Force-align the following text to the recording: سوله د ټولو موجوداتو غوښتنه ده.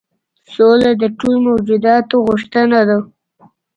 سوله 0.53 0.91
د 1.01 1.03
ټولو 1.17 1.37
موجوداتو 1.47 2.15
غوښتنه 2.27 2.79
ده. 2.89 2.97